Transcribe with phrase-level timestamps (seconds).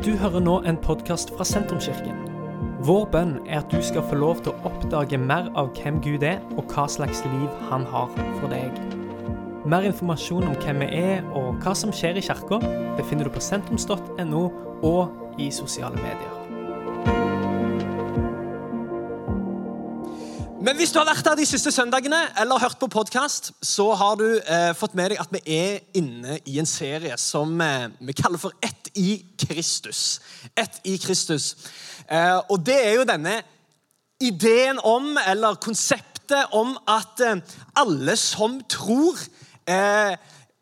[0.00, 2.22] Du hører nå en podkast fra Sentrumskirken.
[2.88, 6.24] Vår bønn er at du skal få lov til å oppdage mer av hvem Gud
[6.24, 8.08] er, og hva slags liv han har
[8.38, 8.80] for deg.
[9.68, 12.62] Mer informasjon om hvem vi er og hva som skjer i kirka,
[12.96, 14.44] befinner du på sentrums.no
[14.80, 16.39] og i sosiale medier.
[20.70, 24.20] Men hvis du har vært her de siste søndagene eller hørt på podkast, så har
[24.20, 28.14] du eh, fått med deg at vi er inne i en serie som eh, vi
[28.14, 30.20] kaller for Ett i Kristus.
[30.54, 31.56] Ett i Kristus.
[32.06, 33.32] Eh, og det er jo denne
[34.22, 37.42] ideen om, eller konseptet om, at eh,
[37.82, 39.18] alle som tror
[39.66, 40.14] eh,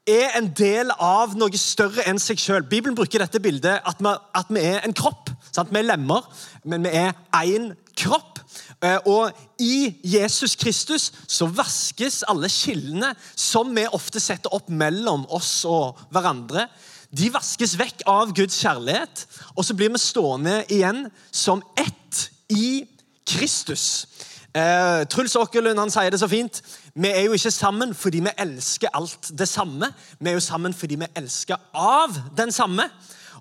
[0.09, 2.65] er en del av noe større enn seg sjøl.
[2.65, 5.29] Bibelen bruker dette bildet at vi, at vi er en kropp.
[5.53, 5.69] Sant?
[5.69, 6.25] Vi er lemmer,
[6.65, 7.13] men vi er
[7.45, 8.38] én kropp.
[8.79, 15.27] Eh, og i Jesus Kristus så vaskes alle skillene som vi ofte setter opp mellom
[15.35, 16.69] oss og hverandre.
[17.11, 19.25] De vaskes vekk av Guds kjærlighet,
[19.57, 22.85] og så blir vi stående igjen som ett i
[23.27, 24.07] Kristus.
[24.55, 26.63] Eh, Truls Åkerlund han sier det så fint.
[26.95, 29.91] Vi er jo ikke sammen fordi vi elsker alt det samme.
[30.21, 32.87] Vi er jo sammen fordi vi elsker av den samme.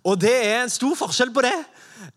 [0.03, 1.55] Og det er en stor forskjell på det.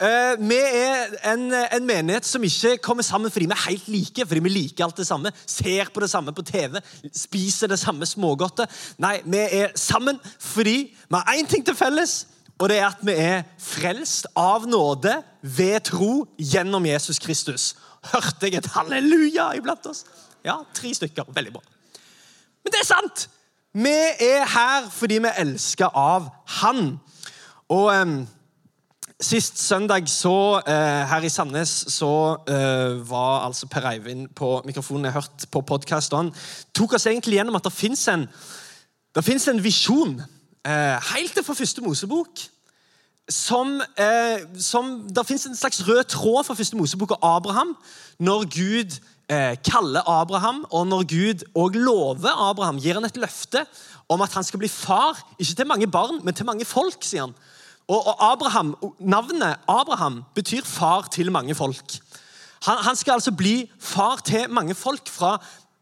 [0.00, 4.24] Uh, vi er en, en, menighet som ikke kommer sammen fordi vi er helt like,
[4.26, 6.80] fordi vi liker alt det samme, ser på det samme på TV,
[7.12, 8.72] spiser det samme smågodtet.
[8.96, 12.22] Nei, vi er sammen fordi vi har én ting til felles,
[12.56, 17.74] og det er at vi er frelst av nåde ved tro gjennom Jesus Kristus.
[18.14, 20.06] Hørte jeg et halleluja iblant oss?
[20.44, 21.28] Ja, tre stykker.
[21.28, 21.62] Veldig bra.
[22.64, 23.28] Men det er sant!
[23.76, 26.96] Vi er her fordi vi elsker av Han.
[27.70, 28.20] Og um,
[29.20, 35.04] Sist søndag så, eh, her i Sandnes så eh, var altså Per Eivind på mikrofonen.
[35.04, 36.32] Jeg hørte på podkasten.
[36.72, 38.24] tok oss egentlig gjennom at det fins en,
[39.14, 40.22] en, visjon
[40.64, 42.40] eh, helt fra første Mosebok.
[43.28, 47.76] Som, eh, som Det fins en slags rød tråd fra første Mosebok og Abraham.
[48.18, 48.98] Når Gud
[49.28, 53.66] eh, kaller Abraham, og når Gud òg lover Abraham, gir han et løfte
[54.08, 57.04] om at han skal bli far, ikke til mange barn, men til mange folk.
[57.04, 57.34] sier han.
[57.90, 61.98] Og Abraham, Navnet Abraham betyr far til mange folk.
[62.66, 65.38] Han, han skal altså bli far til mange folk fra,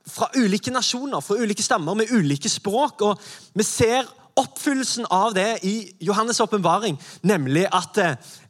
[0.06, 3.02] fra, ulike nasjoner, fra ulike stammer, med ulike språk.
[3.02, 3.20] Og
[3.54, 4.08] vi ser
[4.38, 5.74] oppfyllelsen av det i
[6.04, 7.98] Johannes' åpenbaring, nemlig at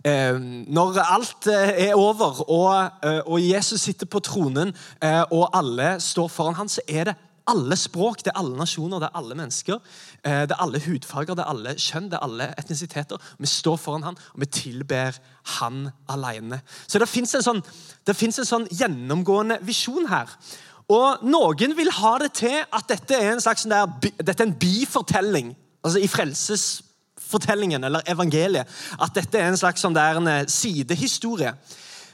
[0.05, 0.37] eh,
[0.69, 5.97] når alt eh, er over, og, eh, og, Jesus sitter på tronen, eh, og alle
[6.01, 7.17] står foran ham, så er det
[7.48, 9.81] alle språk, det er alle nasjoner, det er alle mennesker.
[10.22, 13.28] Eh, det er alle hudfarger, det er alle kjønn, det er alle etnisiteter.
[13.38, 15.19] Vi står foran han, og vi tilber
[15.59, 16.60] han alene.
[16.86, 17.62] Så det fins en, sånn,
[18.09, 20.32] en sånn gjennomgående visjon her.
[20.88, 24.48] Og Noen vil ha det til at dette er en slags sånn der, dette er
[24.48, 25.53] en bifortelling
[25.84, 28.69] altså i frelsesfortellingen eller evangeliet.
[29.00, 31.53] At dette er en slags sånn der en eh, sidehistorie.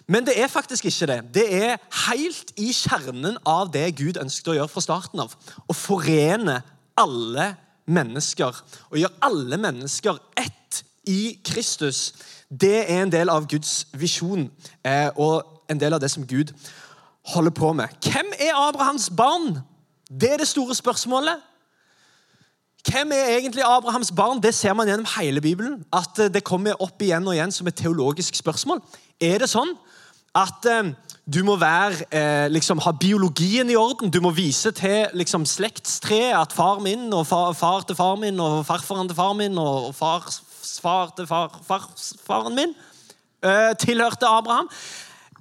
[0.07, 1.19] Men det er faktisk ikke det.
[1.35, 1.77] Det er
[2.09, 5.33] helt i kjernen av det Gud ønsket å gjøre fra starten av.
[5.69, 6.61] Å forene
[7.01, 7.55] alle
[7.89, 8.61] mennesker
[8.91, 12.13] og gjøre alle mennesker ett i Kristus.
[12.49, 14.49] Det er en del av Guds visjon
[14.85, 16.53] eh, og en del av det som Gud
[17.33, 17.89] holder på med.
[18.05, 19.59] Hvem er Abrahams barn?
[20.09, 21.41] Det er det store spørsmålet.
[22.85, 24.43] Hvem er egentlig Abrahams barn?
[24.43, 25.85] Det ser man gjennom hele Bibelen.
[25.93, 28.83] At Det kommer opp igjen og igjen som et teologisk spørsmål.
[29.25, 29.73] Er det sånn
[30.35, 30.93] at eh,
[31.25, 34.11] du må være, eh, liksom, ha biologien i orden.
[34.13, 38.41] Du må vise til liksom, slektstreet at far min og far, far, til far min
[38.41, 40.43] og farfaren til far min og fars
[40.83, 42.75] far til far, farfaren min
[43.45, 44.69] eh, tilhørte Abraham.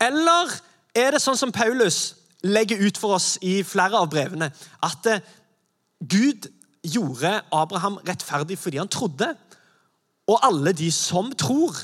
[0.01, 0.55] Eller
[0.95, 4.51] er det sånn som Paulus legger ut for oss i flere av brevene,
[4.83, 5.23] at eh,
[5.99, 6.47] Gud
[6.83, 9.33] gjorde Abraham rettferdig fordi han trodde.
[10.27, 11.75] Og alle de som tror,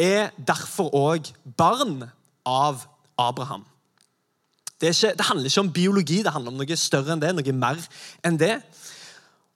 [0.00, 2.02] er derfor òg barn
[2.46, 2.84] av
[3.18, 3.64] Abraham.
[4.80, 7.30] Det, ikke, det, handler ikke om biologi, det handler om noe større enn det.
[7.36, 7.80] noe mer
[8.26, 8.56] enn det.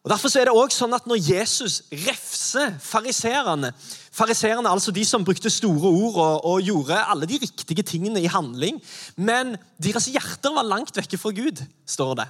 [0.07, 3.73] Og Derfor er det også sånn at når Jesus refser fariserene
[4.19, 8.31] Fariserene, altså de som brukte store ord og, og, gjorde alle de riktige tingene i
[8.31, 8.81] handling,
[9.15, 12.27] men deres hjerter var langt vekke fra Gud, står det.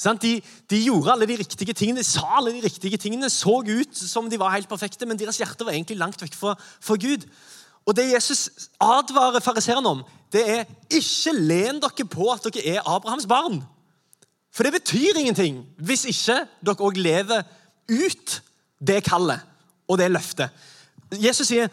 [0.00, 3.96] De, de, gjorde alle de riktige tingene, de sa alle de riktige tingene, så ut
[3.96, 7.26] som de var helt perfekte, men deres hjerter var egentlig langt vekk fra, fra Gud.
[7.84, 8.48] Og Det Jesus
[8.80, 10.02] advarer fariseerne om,
[10.32, 13.60] det er ikke len dere på at dere er Abrahams barn.
[14.54, 17.44] For det betyr ingenting hvis ikke dere òg lever
[17.90, 18.40] ut
[18.80, 19.42] det kallet
[19.88, 20.50] og det løftet.
[21.18, 21.68] Jesus sier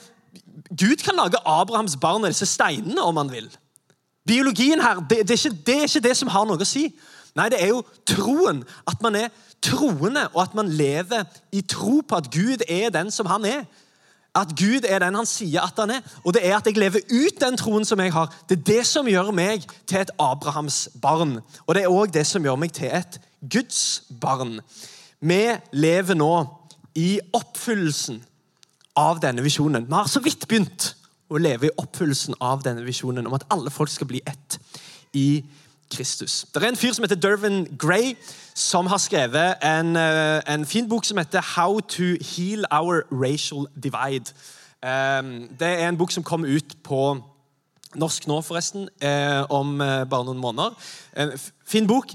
[0.70, 3.48] Gud kan lage Abrahams barn av disse steinene om han vil.
[4.28, 6.90] Biologien her, det, det, er ikke, det, er ikke, det som har noe å si.
[7.38, 8.64] Nei, det er jo troen.
[8.90, 9.30] At man er
[9.64, 13.68] troende, og at man lever i tro på at Gud er den som han er.
[14.38, 17.02] at Gud er den han sier at han er, og det er at jeg lever
[17.10, 18.30] ut den troen som jeg har.
[18.50, 21.40] Det er det som gjør meg til et Abrahams barn.
[21.66, 24.60] Og det er òg det som gjør meg til et Guds barn.
[25.20, 25.42] Vi
[25.74, 26.32] lever nå
[26.98, 28.22] i oppfyllelsen
[28.98, 29.88] av denne visjonen.
[29.90, 30.92] Vi har så vidt begynt
[31.30, 34.60] å leve i oppfyllelsen av denne visjonen om at alle folk skal bli ett
[35.18, 35.42] i
[35.96, 36.46] Kristus.
[36.54, 38.16] Det er en fyr som heter Dervin Gray,
[38.56, 43.68] som har skrevet en, eh, en fin bok som heter 'How to Heal Our Racial
[43.86, 44.34] Divide'.
[44.84, 47.24] Ehm, det er en bok som kom ut på
[47.96, 50.70] norsk nå, forresten, eh, om eh, bare noen måneder.
[51.18, 51.32] En
[51.68, 52.08] fin bok.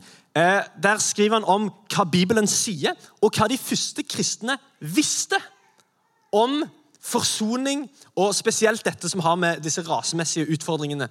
[0.82, 5.36] Der skriver han om hva Bibelen sier, og hva de første kristne visste
[6.32, 6.64] om
[7.02, 11.08] forsoning, og spesielt dette som har med disse rasemessige utfordringene.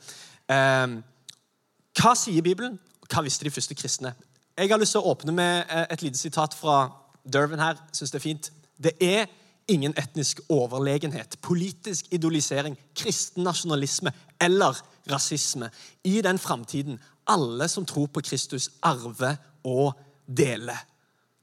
[2.00, 2.80] Hva sier Bibelen?
[3.12, 4.14] Hva visste de første kristne?
[4.58, 6.86] Jeg har lyst til å åpne med eh, et lite sitat fra
[7.24, 7.80] Dervin her.
[7.92, 8.52] Synes det er fint.
[8.82, 9.26] Det er
[9.72, 14.12] ingen etnisk overlegenhet, politisk idolisering, kristen nasjonalisme
[14.42, 14.80] eller
[15.12, 15.70] rasisme
[16.08, 17.00] i den framtiden
[17.30, 19.94] alle som tror på Kristus, arver og
[20.28, 20.80] deler.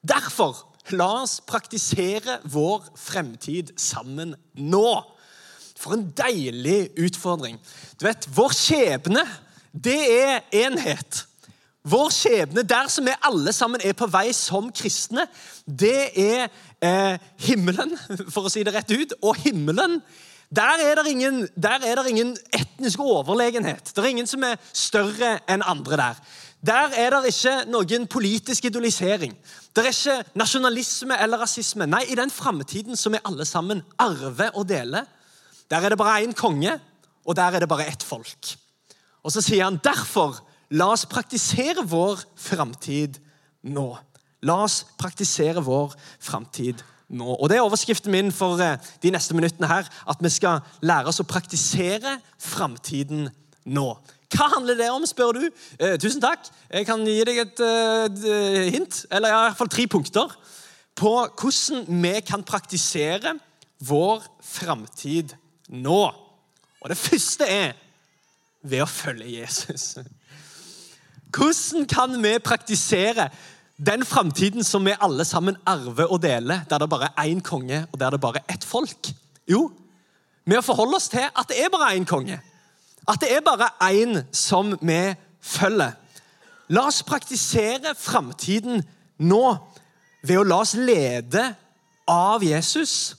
[0.03, 0.65] Derfor
[0.97, 4.91] la oss praktisere vår fremtid sammen nå.
[5.79, 7.61] For en deilig utfordring.
[8.01, 9.23] Du vet, Vår skjebne,
[9.73, 11.25] det er enhet.
[11.89, 15.25] Vår skjebne, der som vi alle sammen er på vei som kristne,
[15.65, 16.49] det er
[16.85, 17.95] eh, himmelen,
[18.35, 19.15] for å si det rett ut.
[19.23, 20.01] Og himmelen,
[20.49, 23.93] der er, det ingen, er det ingen etnisk overlegenhet.
[23.95, 26.23] Det er ingen som er større enn andre der.
[26.65, 29.37] Der er det ikke noen politisk idolisering.
[29.77, 31.87] Det er ikke nasjonalisme eller rasisme.
[31.87, 35.07] Nei, i den framtiden som vi alle sammen arver og deler,
[35.71, 36.81] der er det bare én konge,
[37.29, 38.57] og der er det bare ett folk.
[39.25, 43.17] Og så sier han derfor La oss praktisere vår framtid
[43.73, 43.87] nå.
[44.45, 47.25] La oss praktisere vår framtid nå.
[47.39, 49.67] Og Det er overskriften min for eh, de neste minuttene.
[49.67, 53.31] her, At vi skal lære oss å praktisere framtiden
[53.65, 53.89] nå.
[54.29, 55.49] Hva handler det om, spør du?
[55.81, 56.45] Eh, tusen takk.
[56.71, 60.37] Jeg kan gi deg et eh, hint, eller i hvert fall tre punkter,
[60.99, 63.39] på hvordan vi kan praktisere
[63.89, 65.33] vår framtid
[65.73, 66.03] nå.
[66.83, 67.73] Og Det første er
[68.63, 69.99] ved å følge Jesus.
[71.35, 73.29] Hvordan kan vi praktisere
[73.79, 77.85] den framtiden som vi alle sammen arver og deler, der det bare er én konge
[77.93, 79.11] og der det bare er ett folk?
[79.49, 79.69] Jo,
[80.49, 82.41] med å forholde oss til at det er bare én konge.
[83.09, 85.95] At det er bare én som vi følger.
[86.69, 88.83] La oss praktisere framtiden
[89.19, 89.45] nå
[90.23, 91.45] ved å la oss lede
[92.09, 93.17] av Jesus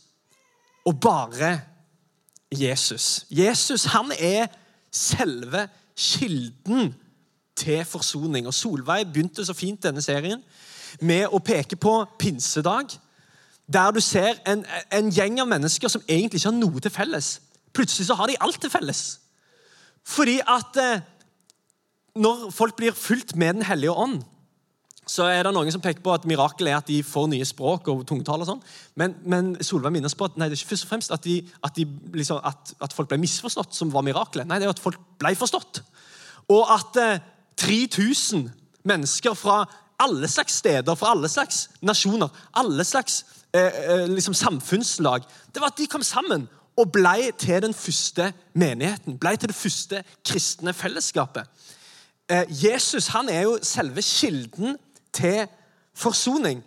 [0.86, 1.56] og bare
[2.52, 3.26] Jesus.
[3.30, 4.50] Jesus han er
[4.92, 6.94] selve kilden
[7.60, 8.48] til forsoning.
[8.48, 10.42] Og Solveig begynte så fint denne serien
[11.02, 12.96] med å peke på pinsedag.
[13.70, 17.36] Der du ser en, en gjeng av mennesker som egentlig ikke har noe til felles.
[17.74, 19.20] Plutselig så har de alt til felles.
[20.10, 21.02] Fordi at eh,
[22.18, 24.24] når folk blir fulgt med Den hellige ånd,
[25.10, 27.88] så er det noen som peker på at mirakelet er at de får nye språk
[27.90, 28.44] og tungetall.
[28.44, 28.62] og sånn.
[29.00, 31.40] Men, men Solveig minnes på at nei, det er ikke først og fremst at, de,
[31.66, 34.46] at, de, liksom, at, at folk ble misforstått, som var mirakelet.
[34.50, 35.82] Nei, det er at folk ble forstått.
[36.54, 37.26] Og at eh,
[37.60, 38.46] 3000
[38.90, 39.64] mennesker fra
[40.00, 42.30] alle slags steder, fra alle slags nasjoner,
[42.62, 43.24] alle slags
[43.54, 45.26] eh, eh, liksom samfunnslag.
[45.54, 46.46] Det var at de kom sammen
[46.80, 49.18] og ble til den første menigheten.
[49.20, 51.50] Ble til det første kristne fellesskapet.
[52.30, 54.78] Eh, Jesus han er jo selve kilden
[55.14, 55.48] til
[55.96, 56.64] forsoning.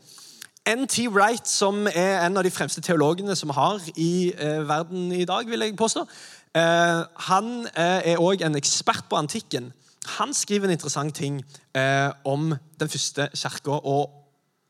[0.69, 1.09] N.T.
[1.11, 5.25] Wright, som er en av de fremste teologene som vi har i eh, verden i
[5.25, 6.07] dag, vil jeg påstå,
[6.55, 9.73] eh, han eh, er òg en ekspert på antikken
[10.07, 11.39] han skriver en interessant ting
[11.77, 14.11] eh, om den første kirka og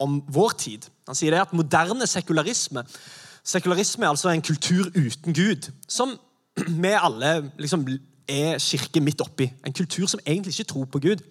[0.02, 0.88] om vår tid.
[1.09, 2.85] Han sier det at moderne sekularisme
[3.45, 6.12] Sekularisme er altså en kultur uten Gud, som
[6.85, 7.83] vi alle liksom
[8.29, 9.49] er kirke midt oppi.
[9.67, 11.25] En kultur som egentlig ikke tror på Gud.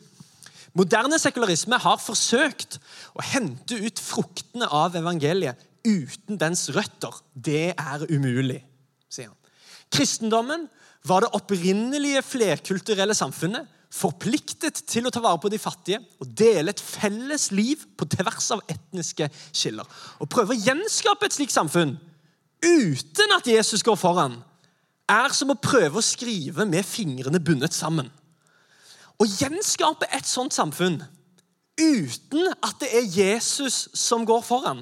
[0.77, 2.77] Moderne sekularisme har forsøkt
[3.17, 7.15] å hente ut fruktene av evangeliet uten dens røtter.
[7.33, 8.61] Det er umulig,
[9.11, 9.37] sier han.
[9.91, 10.69] Kristendommen
[11.07, 16.71] var det opprinnelige flerkulturelle samfunnet forpliktet til å ta vare på de fattige og dele
[16.71, 19.87] et felles liv på tvers av etniske skiller.
[20.23, 21.97] Å prøve å gjenskape et slikt samfunn
[22.61, 24.37] uten at Jesus går foran,
[25.09, 28.07] er som å prøve å skrive med fingrene bundet sammen.
[29.21, 30.97] Å gjenskape et sånt samfunn
[31.81, 34.81] uten at det er Jesus som går foran,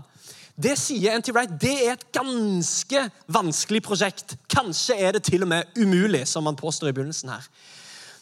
[0.59, 1.31] det sier N.T.
[1.31, 4.35] Wright, det er et ganske vanskelig prosjekt.
[4.51, 7.45] Kanskje er det til og med umulig, som han påstår i begynnelsen her.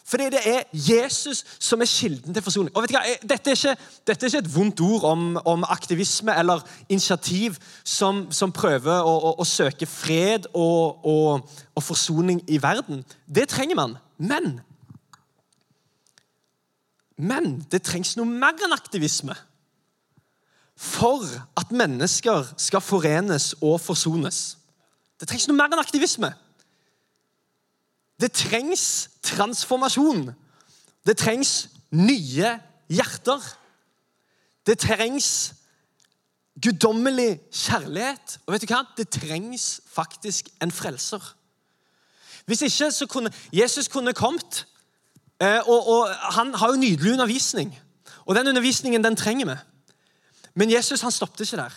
[0.07, 2.69] Fordi det er Jesus som er kilden til forsoning.
[2.75, 3.15] Og vet du hva?
[3.27, 8.27] Dette er ikke, dette er ikke et vondt ord om, om aktivisme eller initiativ som,
[8.31, 13.01] som prøver å, å, å, søke fred og, og, og forsoning i verden.
[13.25, 13.97] Det trenger man.
[14.17, 14.59] Men
[17.17, 19.35] Men det trengs noe mer enn aktivisme
[20.77, 21.25] for
[21.57, 24.57] at mennesker skal forenes og forsones.
[25.17, 26.29] Det trengs noe mer enn aktivisme.
[28.21, 30.29] Det trengs transformasjon.
[31.05, 32.53] Det trengs nye
[32.89, 33.41] hjerter.
[34.67, 35.29] Det trengs
[36.61, 38.39] guddommelig kjærlighet.
[38.45, 38.83] Og vet du hva?
[38.97, 41.33] Det trengs faktisk en frelser.
[42.45, 44.65] Hvis ikke så kunne Jesus kunne kommet,
[45.39, 47.73] og, og han har jo nydelig undervisning.
[48.25, 49.57] Og den undervisningen den trenger vi.
[50.57, 51.75] Men Jesus han stoppet ikke der.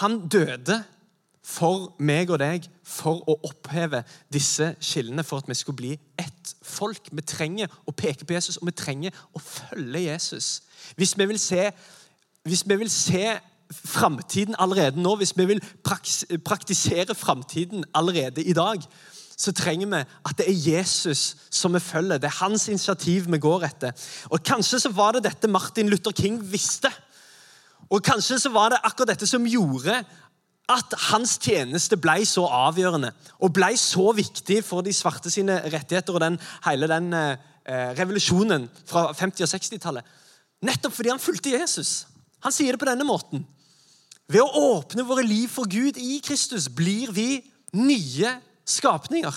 [0.00, 0.84] Han døde
[1.44, 4.00] for meg og deg for å oppheve
[4.32, 7.10] disse skillene, for at vi skulle bli ett folk.
[7.12, 10.62] Vi trenger å peke på Jesus, og vi trenger å følge Jesus.
[10.96, 11.68] Hvis vi vil se,
[12.48, 13.36] hvis vi vil se
[13.70, 18.80] framtiden allerede nå, hvis vi vil praktisere framtiden allerede i dag,
[19.36, 22.20] så trenger vi at det er Jesus som vi følger.
[22.22, 23.94] Det er hans initiativ vi går etter.
[24.30, 26.90] Og Kanskje så var det dette Martin Luther King visste.
[27.90, 30.02] Og Kanskje så var det akkurat dette som gjorde
[30.72, 33.10] at hans tjeneste ble så avgjørende
[33.44, 38.70] og ble så viktig for de svarte sine rettigheter og den, hele den eh, revolusjonen
[38.88, 40.14] fra 50- og 60-tallet.
[40.64, 42.06] Nettopp fordi han fulgte Jesus.
[42.44, 43.44] Han sier det på denne måten.
[44.30, 47.42] Ved å åpne våre liv for Gud i Kristus blir vi
[47.76, 48.32] nye
[48.64, 49.34] skapninger.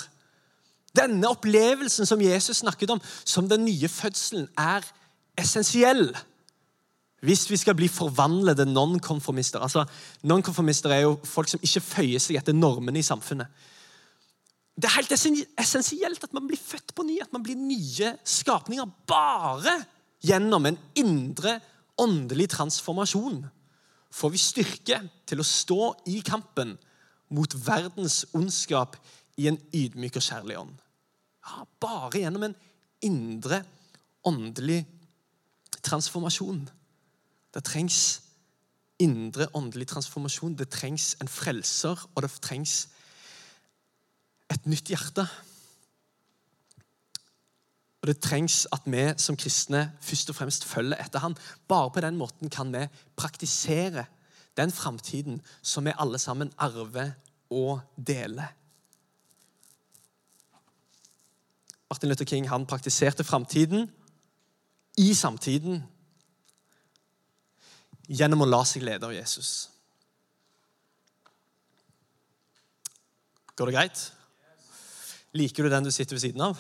[0.98, 4.86] Denne opplevelsen som Jesus snakket om, som den nye fødselen, er
[5.38, 6.10] essensiell
[7.26, 9.88] hvis vi skal bli forvandlede nonkonformister altså,
[10.30, 13.50] Nonkonformister er jo folk som ikke føyer seg etter normene i samfunnet.
[14.78, 15.14] Det er helt
[15.58, 18.86] essensielt at man blir født på ny, at man blir nye skapninger.
[19.10, 19.74] Bare
[20.22, 21.56] gjennom en indre
[21.98, 23.42] åndelig transformasjon
[24.14, 25.82] får vi styrke til å stå
[26.14, 26.76] i kampen
[27.30, 28.98] mot verdens ondskap
[29.38, 30.78] i en ydmyk og kjærlig ånd.
[31.48, 32.56] Ja, bare gjennom en
[33.06, 33.62] indre
[34.28, 34.82] åndelig
[35.84, 36.66] transformasjon.
[37.54, 38.22] Det trengs
[39.00, 40.58] indre åndelig transformasjon.
[40.58, 42.88] Det trengs en frelser, og det trengs
[44.52, 45.28] et nytt hjerte.
[48.02, 51.36] Og Det trengs at vi som kristne først og fremst følger etter han.
[51.68, 54.06] Bare på den måten kan vi praktisere
[54.58, 57.14] den framtiden som vi alle sammen arver
[57.54, 58.54] og deler.
[61.90, 63.88] Martin Luther King han praktiserte framtiden
[65.00, 65.84] i samtiden
[68.08, 69.70] gjennom å la seg lede av Jesus.
[73.58, 74.02] Går det greit?
[75.38, 76.60] Liker du den du sitter ved siden av?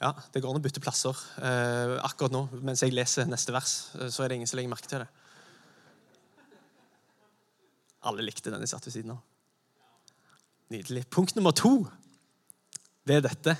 [0.00, 1.16] Ja, Det går an å bytte plasser.
[1.44, 4.72] Eh, akkurat nå, mens jeg leser neste vers, eh, så er det ingen som legger
[4.72, 5.08] merke til det.
[8.08, 9.20] Alle likte den de satt ved siden av.
[10.70, 11.04] Nydelig.
[11.10, 11.84] Punkt nummer to,
[13.06, 13.56] det er dette.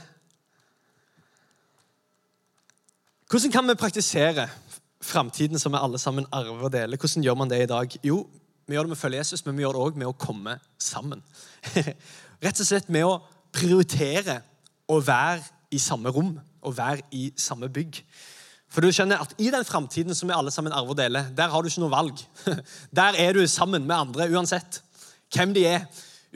[3.31, 4.49] Hvordan kan vi praktisere
[5.01, 6.97] framtiden som vi alle sammen arver og deler.
[6.97, 7.97] Hvordan gjør man det i dag?
[8.05, 8.27] Jo,
[8.67, 10.59] vi gjør det med å følge Jesus, men vi gjør det òg med å komme
[10.79, 11.23] sammen.
[12.45, 13.21] Rett og slett med å
[13.55, 14.41] prioritere
[14.91, 15.43] å være
[15.75, 18.03] i samme rom og være i samme bygg.
[18.71, 21.51] For du skjønner at I den framtiden som vi alle sammen arver og deler, der
[21.51, 22.23] har du ikke noe valg.
[23.01, 24.83] Der er du sammen med andre uansett
[25.35, 25.85] hvem de er.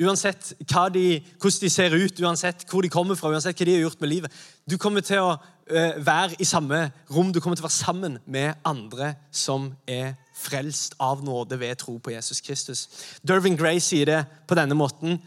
[0.02, 3.84] Uansett de, hvordan de ser ut, uansett hvor de kommer fra, uansett hva de har
[3.84, 4.38] gjort med livet.
[4.66, 8.18] Du kommer til å uh, være i samme rom, du kommer til å være sammen
[8.26, 12.88] med andre som er frelst av nåde ved tro på Jesus Kristus.
[13.22, 15.20] Dervin Gray sier det på denne måten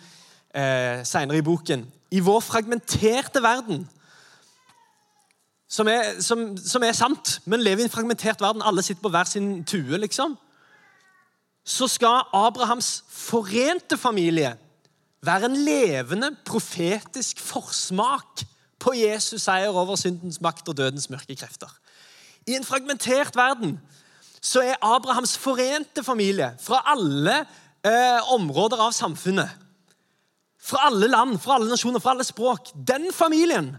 [0.52, 1.86] eh, senere i boken.
[2.12, 3.86] I vår fragmenterte verden
[5.70, 8.64] som er, som, som er sant, men lever i en fragmentert verden.
[8.64, 10.38] Alle sitter på hver sin tue, liksom
[11.68, 14.54] så skal Abrahams forente familie
[15.26, 18.46] være en levende profetisk forsmak
[18.80, 21.72] på Jesus seier over syndens makt og dødens mørke krefter.
[22.48, 23.76] I en fragmentert verden
[24.42, 27.42] så er Abrahams forente familie fra alle
[27.84, 29.50] eh, områder av samfunnet,
[30.62, 33.76] fra alle land, fra alle nasjoner, fra alle språk Den familien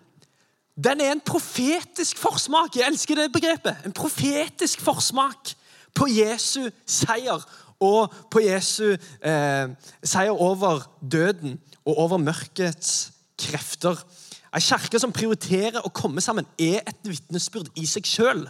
[0.84, 2.76] den er en profetisk forsmak.
[2.76, 3.76] Jeg elsker det begrepet.
[3.86, 5.54] En profetisk forsmak
[5.94, 7.42] på Jesu seier
[7.82, 9.70] og på Jesu eh,
[10.02, 13.98] seier over døden og over mørkets krefter.
[14.54, 18.46] Ei kirke som prioriterer å komme sammen, er et vitnesbyrd i seg sjøl.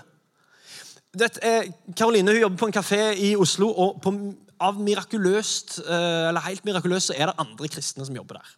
[1.96, 4.12] Karoline hun jobber på en kafé i Oslo, og på,
[4.60, 8.52] av mirakuløst, eh, eller helt mirakuløst så er det andre kristne som jobber der.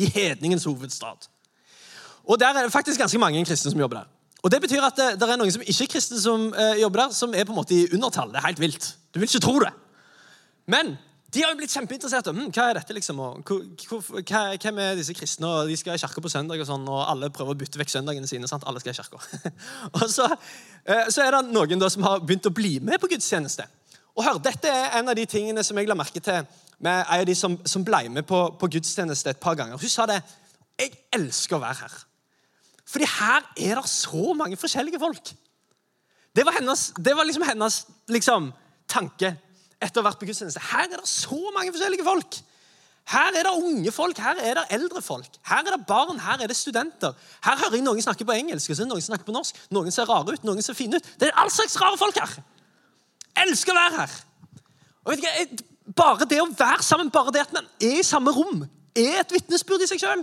[0.00, 1.28] I hedningens hovedstad.
[2.24, 4.08] Og der er det faktisk ganske mange kristne som jobber der.
[4.42, 7.04] Og det betyr at det, det er noen som ikke er kristne som eh, jobber
[7.04, 8.32] der, som er på en måte i undertall.
[8.32, 8.90] Det er helt vilt.
[9.12, 9.72] Du vil ikke tro det.
[10.70, 10.94] Men
[11.30, 12.30] de har jo blitt kjempeinteressert.
[12.32, 13.20] hm, Hva er dette, liksom?
[13.22, 13.52] Og,
[14.26, 15.46] hva, hvem er disse kristne?
[15.46, 17.92] Og de skal i kirka på søndag, og sånn, og alle prøver å bytte vekk
[17.92, 18.48] søndagene sine.
[18.50, 18.66] sant?
[18.66, 19.20] Alle skal i kirka.
[20.00, 20.26] og så,
[20.84, 23.68] eh, så er det noen da som har begynt å bli med på gudstjeneste.
[24.16, 26.42] Og hør, Dette er en av de tingene som jeg la merke til
[26.80, 29.78] med en av de som, som ble med på, på gudstjeneste et par ganger.
[29.78, 30.22] Hun sa det.
[30.80, 31.98] Jeg elsker å være her.
[32.90, 35.32] Fordi her er det så mange forskjellige folk.
[36.36, 37.80] Det var, hennes, det var liksom hennes
[38.10, 38.52] liksom,
[38.90, 39.34] tanke
[39.80, 40.62] etter å ha vært på gudstjeneste.
[40.70, 42.38] Her er det så mange forskjellige folk.
[43.10, 45.38] Her er det unge folk, her er det eldre folk.
[45.46, 47.16] Her er det barn, her er det studenter.
[47.42, 49.58] Her hører jeg noen snakke på engelsk, så noen snakker på norsk.
[49.74, 51.08] Noen ser rare ut, noen ser fine ut.
[51.18, 52.36] Det er all slags rare folk her.
[53.46, 54.14] Elsker å være her.
[55.06, 55.66] Og vet ikke,
[55.96, 58.62] Bare det å være sammen, bare det at man er i samme rom,
[58.94, 60.22] er et vitnesbyrd i seg sjøl.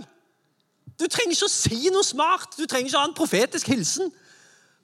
[0.98, 4.10] Du trenger ikke å si noe smart, du trenger ikke å ha en profetisk hilsen.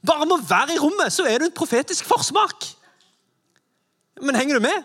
[0.05, 2.69] Bare med å være i rommet, så er du en profetisk forsmak.
[4.23, 4.85] Men henger du med?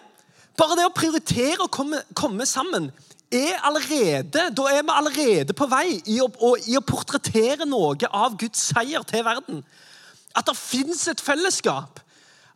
[0.58, 2.90] Bare det å prioritere å komme, komme sammen
[3.30, 6.30] er allerede, Da er vi allerede på vei i å,
[6.66, 9.62] i å portrettere noe av Guds seier til verden.
[10.36, 12.00] At det fins et fellesskap.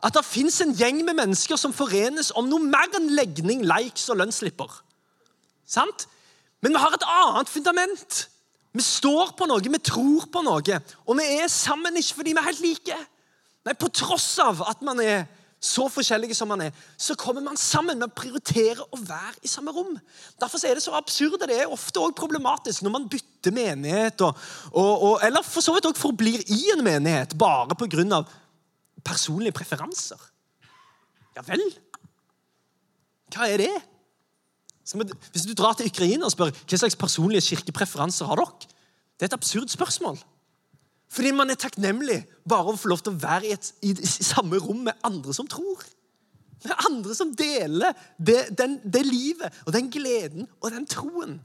[0.02, 4.08] At det fins en gjeng med mennesker som forenes om noe mer enn legning, likes
[4.10, 4.80] og lønnsslipper.
[5.66, 6.08] Sant?
[6.60, 8.24] Men vi har et annet fundament.
[8.74, 10.80] Vi står på noe, vi tror på noe.
[11.06, 12.98] Og vi er sammen ikke fordi vi er helt like.
[13.64, 15.24] Nei, På tross av at man er
[15.64, 19.48] så forskjellige som man er, så kommer man sammen med å prioritere å være i
[19.48, 19.94] samme rom.
[20.40, 24.36] Derfor er det så absurd, det er ofte også problematisk når man bytter menighet, og,
[24.74, 28.20] og, og, eller for så vidt også forblir i en menighet bare pga.
[29.04, 30.20] personlige preferanser.
[31.36, 31.64] Ja vel?
[33.32, 33.74] Hva er det?
[34.84, 38.70] Hvis du drar til Ukraina og spør hva slags personlige kirkepreferanser har dere,
[39.14, 40.18] det er et absurd spørsmål.
[41.14, 44.08] Fordi man er takknemlig bare å få lov til å være i, et, i, i
[44.12, 45.84] samme rom med andre som tror.
[46.64, 51.38] Med andre som deler det, den, det livet og den gleden og den troen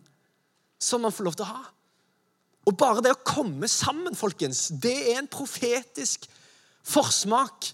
[0.80, 1.66] som man får lov til å ha.
[2.70, 6.28] Og bare det å komme sammen, folkens, det er en profetisk
[6.86, 7.72] forsmak.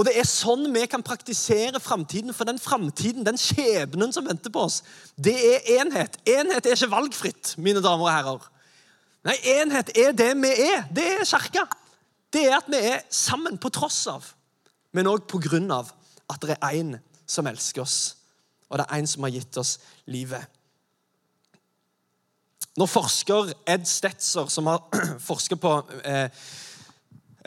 [0.00, 4.52] Og det er sånn vi kan praktisere framtiden, for den framtiden, den skjebnen som venter
[4.52, 4.78] på oss,
[5.20, 6.16] det er enhet.
[6.24, 8.46] Enhet er ikke valgfritt, mine damer og herrer.
[9.28, 10.86] Nei, enhet er det vi er.
[10.88, 11.66] Det er kirka.
[12.32, 14.24] Det er at vi er sammen på tross av,
[14.96, 15.90] men òg på grunn av
[16.32, 16.94] at det er én
[17.28, 17.98] som elsker oss,
[18.70, 19.76] og det er én som har gitt oss
[20.08, 20.48] livet.
[22.80, 24.86] Når forsker Ed Stetzer, som har
[25.28, 25.76] forska på
[26.08, 26.30] eh,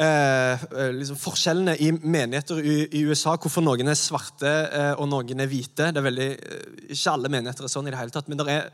[0.02, 0.64] eh,
[0.96, 5.50] liksom forskjellene i menigheter i, i, USA, hvorfor noen er svarte eh, og noen er
[5.52, 8.42] hvite det er veldig, eh, Ikke alle menigheter er sånn i det hele tatt, men
[8.48, 8.72] er,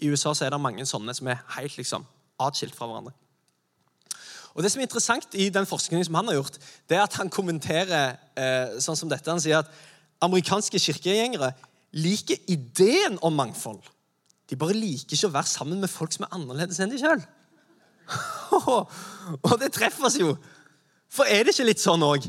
[0.00, 2.06] i USA så er det mange sånne som er helt liksom
[2.38, 3.14] atskilt fra hverandre.
[4.54, 6.56] Og Det som er interessant i den forskningen som han har gjort,
[6.90, 9.30] det er at han kommenterer eh, sånn som dette.
[9.30, 9.70] Han sier at
[10.24, 11.52] amerikanske kirkegjengere
[11.94, 13.84] liker ideen om mangfold.
[14.50, 17.22] De bare liker ikke å være sammen med folk som er annerledes enn de sjøl.
[19.48, 20.34] og det treffer oss jo.
[21.12, 22.28] For er det ikke litt sånn òg?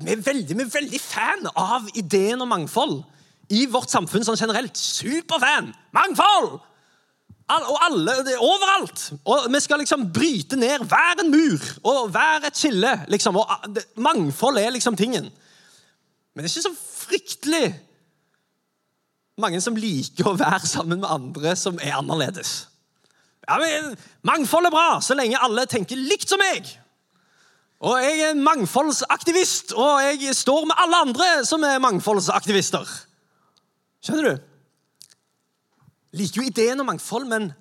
[0.00, 3.02] Vi, vi, er veldig fan av ideen om mangfold
[3.52, 4.78] i vårt samfunn sånn generelt.
[4.78, 5.72] Superfan!
[5.96, 6.60] Mangfold!
[7.50, 9.08] og alle, det, overalt.
[9.26, 12.92] Og vi skal liksom bryte ned hver en mur og hver et skille.
[13.10, 13.40] Liksom.
[13.40, 15.26] Og ah, det, mangfold er liksom tingen.
[16.30, 16.76] Men det er ikke så
[17.08, 17.64] fryktelig
[19.40, 22.69] mange som liker å være sammen med andre som er annerledes.
[23.50, 26.68] Ja, men Mangfold er bra, så lenge alle tenker likt som meg.
[27.80, 32.86] Og jeg er en mangfoldsaktivist, og jeg står med alle andre som er mangfoldsaktivister.
[34.04, 34.46] Skjønner du?
[36.12, 37.52] liker jo ideen om mangfold, men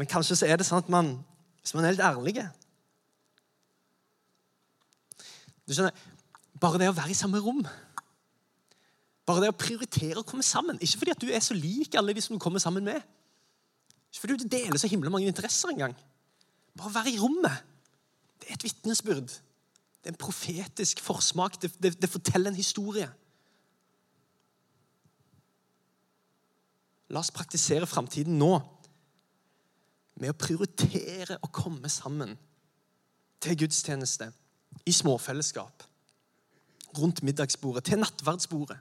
[0.00, 1.12] Men kanskje så er det sånn at man,
[1.60, 2.32] hvis man er litt ærlig
[5.68, 5.92] Du skjønner,
[6.58, 7.60] Bare det å være i samme rom
[9.26, 12.14] Bare det å prioritere å komme sammen Ikke fordi at du er så lik alle
[12.14, 12.98] de som du kommer sammen med.
[14.10, 15.94] Ikke fordi du deler så himla mange interesser engang.
[16.76, 17.62] Bare være i rommet.
[18.40, 19.30] Det er et vitnesbyrd.
[20.02, 21.60] Det er en profetisk forsmak.
[21.62, 23.08] Det, det, det forteller en historie.
[27.12, 28.56] La oss praktisere framtiden nå
[30.20, 32.34] med å prioritere å komme sammen
[33.42, 34.28] til gudstjeneste,
[34.86, 35.82] i småfellesskap,
[36.96, 38.78] rundt middagsbordet, til nattverdsbordet.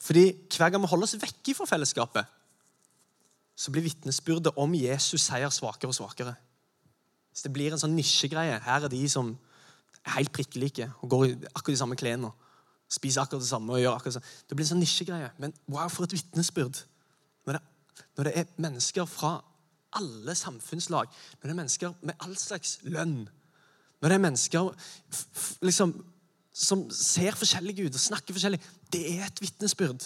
[0.00, 0.24] Fordi
[0.56, 2.36] hver gang vi holder oss vekke fra fellesskapet,
[3.60, 6.34] så blir vitnesbyrdet om Jesus seier svakere og svakere.
[7.36, 8.56] Så det blir en sånn nisjegreie.
[8.64, 9.34] Her er de som
[10.00, 12.32] er helt prikkelike og går i akkurat de samme klærne
[12.90, 14.46] spiser akkurat det samme og gjør akkurat det samme.
[14.48, 15.28] Det blir en sånn nisjegreie.
[15.38, 16.82] Men wow, for et vitnesbyrd.
[17.46, 17.60] Når
[18.16, 19.38] når det er mennesker fra
[19.96, 21.06] alle samfunnslag,
[21.40, 23.28] når det er mennesker med all slags lønn,
[24.00, 24.70] når det er mennesker
[25.62, 25.94] liksom,
[26.60, 28.60] som ser forskjellige ut og snakker forskjellig,
[28.92, 30.04] det er et vitnesbyrd.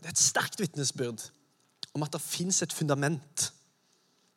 [0.00, 1.26] Det er et sterkt vitnesbyrd
[1.92, 3.52] om at det fins et fundament,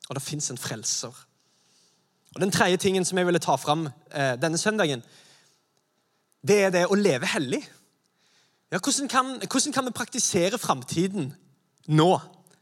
[0.10, 1.16] og det fins en frelser.
[2.36, 5.04] Og Den tredje tingen som jeg ville ta fram eh, denne søndagen,
[6.46, 7.64] det er det å leve hellig.
[8.72, 11.32] Ja, hvordan, kan, hvordan kan vi praktisere framtiden
[11.88, 12.10] nå?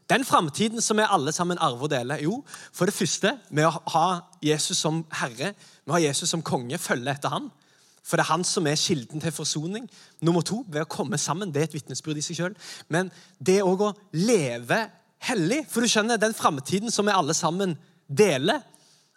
[0.08, 2.22] Den framtiden som vi alle sammen arver og deler?
[2.22, 4.06] Jo, for det første med å ha
[4.44, 7.50] Jesus som herre, med å ha Jesus som konge, følge etter ham.
[8.04, 9.86] For det er han som er kilden til forsoning.
[10.20, 11.52] Nummer to, ved å komme sammen.
[11.52, 12.58] Det er et vitnesbyrd i seg sjøl.
[12.92, 13.08] Men
[13.40, 14.82] det òg å leve
[15.24, 15.62] hellig.
[15.72, 18.60] For du skjønner, den framtiden som vi alle sammen deler,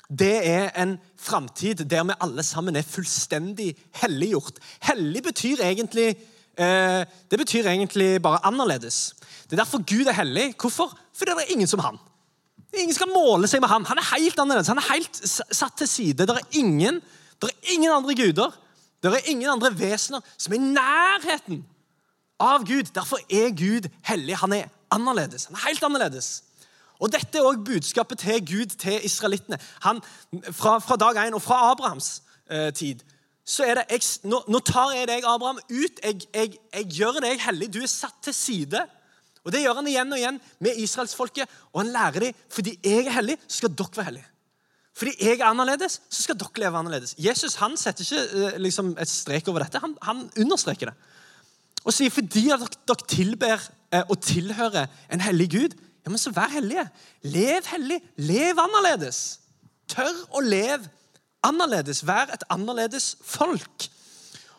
[0.08, 4.62] det er en framtid der vi alle sammen er fullstendig helliggjort.
[4.88, 6.13] Hellig betyr egentlig
[6.56, 9.15] eh, Det betyr egentlig bare annerledes.
[9.50, 10.54] Det er derfor Gud er hellig.
[10.56, 10.95] Hvorfor?
[11.13, 12.00] Fordi det er ingen som han.
[12.78, 13.86] Ingen skal måle seg med han.
[13.86, 14.71] Han er helt annerledes.
[14.71, 16.23] Han er helt satt til side.
[16.23, 17.02] Det er ingen,
[17.41, 18.56] det er ingen andre guder.
[19.13, 21.63] Det er ingen andre vesener som er i nærheten
[22.39, 22.93] av Gud.
[22.96, 24.38] Derfor er Gud hellig.
[24.43, 25.46] Han er annerledes.
[25.46, 26.43] Han er helt annerledes.
[27.00, 29.60] Og Dette er også budskapet til Gud til israelittene.
[30.52, 33.06] Fra, fra, dag én og fra Abrahams eh, tid
[33.48, 36.02] så er det jeg, nå, nå, tar jeg deg, Abraham, ut.
[36.04, 37.70] Jeg, jeg, jeg, gjør deg hellig.
[37.72, 38.82] Du er satt til side.
[39.46, 41.54] Og Det gjør han igjen og igjen med israelsfolket.
[41.72, 44.28] Og han lærer dem fordi jeg er hellig, så skal dere være hellige.
[44.98, 47.14] Fordi jeg er annerledes, så skal dere leve annerledes.
[47.22, 49.82] Jesus han setter ikke eh, liksom, et strek over dette.
[49.84, 50.96] Han, han understreker det.
[51.86, 53.62] Og sier fordi at dere tilber
[53.94, 56.88] eh, og tilhører en hellig Gud, ja, men så vær hellige.
[57.28, 58.00] Lev hellig.
[58.18, 59.20] Lev annerledes.
[59.92, 60.88] Tør å leve
[61.46, 62.02] annerledes.
[62.08, 63.90] Vær et annerledes folk.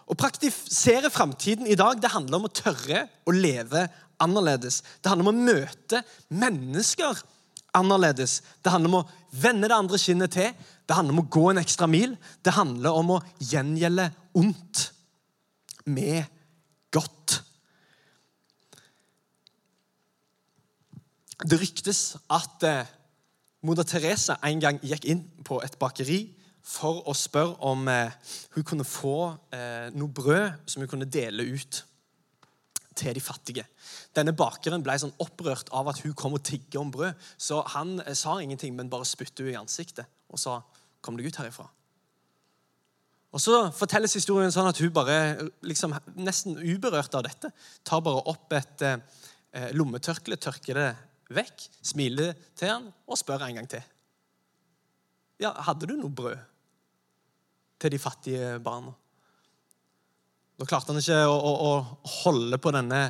[0.09, 3.89] Å praktisere framtiden i dag det handler om å tørre å leve
[4.23, 4.83] annerledes.
[5.03, 7.35] Det handler om å møte mennesker annerledes.
[7.83, 10.55] Det handler om å vende det andre skinnet til.
[10.89, 12.17] Det handler om å gå en ekstra mil.
[12.43, 14.89] Det handler om å gjengjelde ondt
[15.89, 16.25] med
[16.95, 17.43] godt.
[21.45, 22.89] Det ryktes at eh,
[23.63, 26.25] moder Teresa en gang gikk inn på et bakeri
[26.69, 28.17] for å spørre om eh,
[28.57, 31.85] hun kunne få eh, noe brød som hun kunne dele ut
[32.99, 33.65] til de fattige.
[34.17, 37.17] Denne bakeren ble sånn opprørt av at hun kom og tigge om brød.
[37.39, 40.61] Så han eh, sa ingenting, men bare spyttet henne i ansiktet og sa,
[41.01, 41.69] 'Kom deg ut herifra'.
[43.33, 47.53] Og Så fortelles historien sånn at hun bare, liksom, nesten uberørt av dette,
[47.85, 48.97] tar bare opp et eh,
[49.53, 50.97] eh lommetørkle, tørker det
[51.31, 53.83] vekk, smiler til han og spør en gang til.
[55.39, 56.39] Ja, 'Hadde du noe brød
[57.79, 58.95] til de fattige barna?'
[60.59, 63.03] Da klarte han ikke å, å, å holde på denne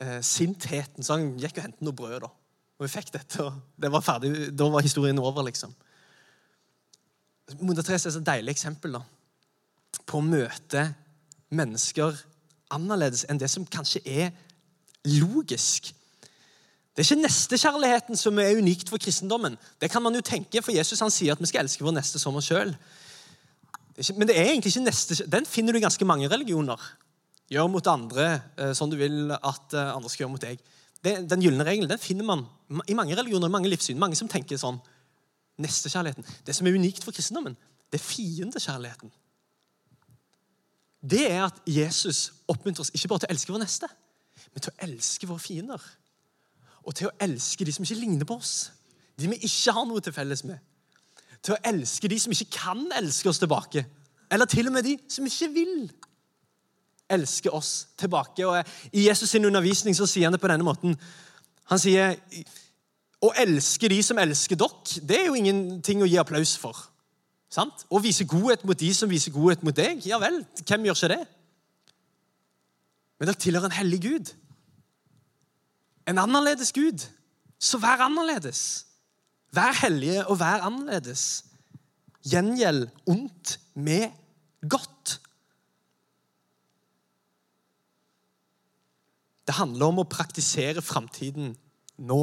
[0.00, 2.20] eh, sintheten, så han gikk og hentet noe brød.
[2.22, 2.30] da.
[2.78, 4.52] Og vi fikk dette, og det var ferdig.
[4.54, 5.74] Da var historien over, liksom.
[7.60, 9.02] Moder Therese er et deilig eksempel da,
[10.06, 10.86] på å møte
[11.52, 12.16] mennesker
[12.72, 14.30] annerledes enn det som kanskje er
[15.18, 15.90] logisk.
[16.92, 19.58] Det er ikke nestekjærligheten som er unikt for kristendommen.
[19.80, 22.20] Det kan man jo tenke, for Jesus han sier at vi skal elske vår neste
[22.20, 22.74] som oss sjøl.
[23.92, 26.80] Men det er egentlig ikke neste, den finner du i ganske mange religioner.
[27.52, 30.62] Gjør mot andre som sånn du vil at eh, andre skal gjøre mot deg.
[31.02, 32.46] Den gylne regelen den finner man
[32.88, 33.98] i mange religioner, i mange livssyn.
[34.00, 34.78] Mange som tenker sånn.
[35.60, 36.24] Nestekjærligheten.
[36.46, 37.58] Det som er unikt for kristendommen,
[37.92, 39.12] det er fiendekjærligheten.
[41.02, 43.88] Det er at Jesus oppmuntrer oss ikke bare til å elske vår neste,
[44.54, 45.88] men til å elske våre fiender.
[46.86, 48.70] Og til å elske de som ikke ligner på oss.
[49.18, 50.62] De vi ikke har noe til felles med
[51.42, 53.84] til å elske de som ikke kan elske oss tilbake.
[54.32, 55.76] Eller til og med de som ikke vil
[57.12, 58.46] elske oss tilbake.
[58.46, 60.96] Og I Jesus' sin undervisning så sier han det på denne måten.
[61.70, 62.16] Han sier
[63.22, 66.78] å elske de som elsker dere, det er jo ingenting å gi applaus for.
[67.52, 67.84] Sant?
[67.92, 71.12] Å vise godhet mot de som viser godhet mot deg, ja vel, hvem gjør ikke
[71.12, 71.24] det?
[73.20, 74.32] Men dere tilhører en hellig Gud.
[76.08, 77.04] En annerledes Gud.
[77.62, 78.86] Så vær annerledes.
[79.52, 81.44] Vær hellige og vær annerledes.
[82.24, 84.10] Gjengjeld ondt med
[84.68, 85.20] godt.
[89.46, 91.52] Det handler om å praktisere framtiden
[91.98, 92.22] nå.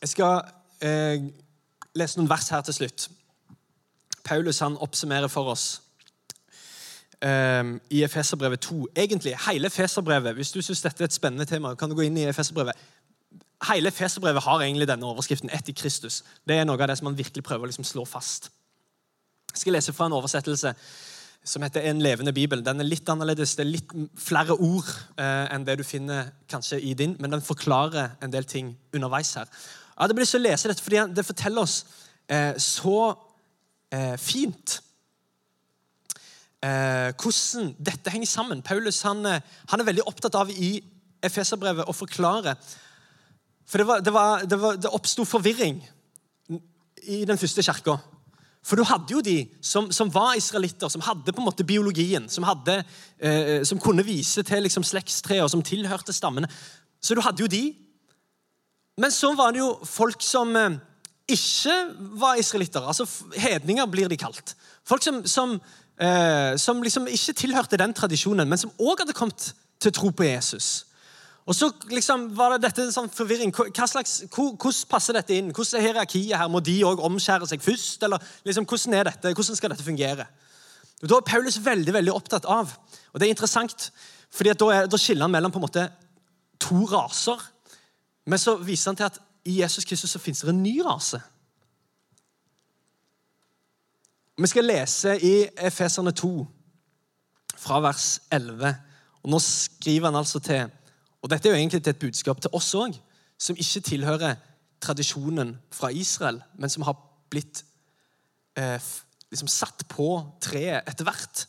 [0.00, 0.44] Jeg skal
[0.80, 1.26] eh,
[1.98, 3.08] lese noen vers her til slutt.
[4.24, 5.66] Paulus han oppsummerer for oss
[7.20, 8.86] eh, i Efeserbrevet 2.
[8.94, 10.38] Egentlig hele Efeserbrevet.
[10.38, 12.78] Hvis du syns dette er et spennende tema, kan du gå inn i Efeserbrevet.
[13.66, 16.22] Hele Feserbrevet har egentlig denne overskriften 'Ett i Kristus'.
[16.48, 18.50] Det er noe av det som man virkelig prøver å liksom slå fast.
[19.52, 20.74] Jeg skal lese fra en oversettelse
[21.44, 22.64] som heter En levende bibel.
[22.64, 23.56] Den er litt annerledes.
[23.56, 27.42] Det er litt flere ord eh, enn det du finner kanskje i din, men den
[27.42, 29.44] forklarer en del ting underveis her.
[29.44, 31.84] Jeg hadde lyst til å lese dette fordi det forteller oss
[32.28, 33.16] eh, så
[33.90, 34.82] eh, fint
[36.62, 38.62] eh, hvordan dette henger sammen.
[38.62, 39.40] Paulus han, eh,
[39.70, 40.78] han, er veldig opptatt av i
[41.22, 42.54] Efeserbrevet å forklare.
[43.68, 45.82] For det, var, det, var, det, var, det oppsto forvirring
[47.08, 47.98] i den første kirka.
[48.64, 52.26] For du hadde jo de som, som, var israelitter, som hadde på en måte biologien,
[52.32, 52.80] som, hadde,
[53.20, 56.50] eh, som kunne vise til liksom, og som tilhørte stammene.
[57.00, 57.62] Så du hadde jo de.
[58.98, 60.80] Men så var det jo folk som eh,
[61.28, 61.76] ikke
[62.18, 62.82] var israelitter.
[62.82, 64.56] Altså hedninger blir de kalt.
[64.84, 65.60] Folk som, som,
[66.00, 70.26] eh, som liksom ikke tilhørte den tradisjonen, men som òg hadde kommet til tro på
[70.26, 70.87] Jesus.
[71.48, 73.54] Og så liksom var det dette en sånn forvirring.
[73.56, 75.48] Slags, hvordan passer dette inn?
[75.56, 76.50] Hvordan er hierarkiet her?
[76.52, 78.04] Må de òg omskjære seg først?
[78.04, 79.32] Eller liksom, hvordan er dette?
[79.32, 80.26] Hvordan skal dette fungere?
[81.00, 82.72] Da er Paulus veldig veldig opptatt av,
[83.12, 83.92] og det er interessant,
[84.34, 85.84] fordi da, da skiller han mellom på en måte
[86.60, 87.40] to raser.
[88.26, 91.20] Men så viser han til at i Jesus Kristus så fins det en ny rase.
[94.38, 96.32] Vi skal lese i Efeserne 2,
[97.58, 98.74] fra vers 11.
[99.22, 100.68] Og Nå skriver han altså til
[101.22, 102.96] og Dette er jo egentlig et budskap til oss òg,
[103.38, 104.38] som ikke tilhører
[104.82, 106.96] tradisjonen fra Israel, men som har
[107.30, 107.64] blitt
[108.58, 108.78] eh,
[109.30, 110.10] liksom satt på
[110.42, 111.44] treet etter hvert.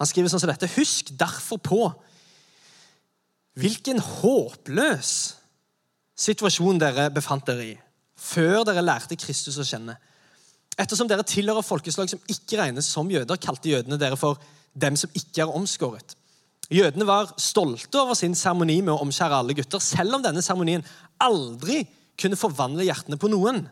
[0.00, 1.80] Han skriver sånn som dette.: Husk derfor på
[3.56, 5.12] hvilken håpløs
[6.16, 7.76] situasjon dere befant dere i
[8.16, 9.96] før dere lærte Kristus å kjenne.
[10.76, 14.40] Ettersom dere tilhører folkeslag som ikke regnes som jøder, kalte jødene dere for
[14.76, 16.16] dem som ikke er omskåret.
[16.72, 20.82] Jødene var stolte over sin seremoni med å omskjære alle gutter, selv om denne seremonien
[21.22, 21.84] aldri
[22.18, 23.62] kunne forvandle hjertene på noen.